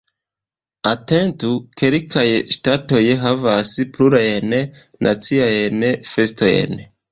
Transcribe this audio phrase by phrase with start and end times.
[0.91, 1.51] Atentu:
[1.81, 2.23] Kelkaj
[2.55, 4.57] ŝtatoj havas plurajn
[5.11, 6.85] naciajn festojn.